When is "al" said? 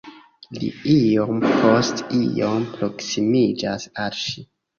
4.07-4.19